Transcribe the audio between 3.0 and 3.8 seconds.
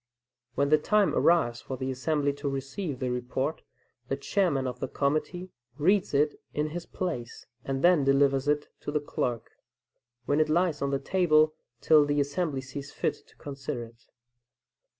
report,